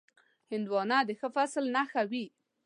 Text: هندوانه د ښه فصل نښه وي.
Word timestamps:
هندوانه 0.51 0.97
د 1.07 1.09
ښه 1.19 1.27
فصل 1.35 1.65
نښه 1.75 2.01
وي. 2.11 2.25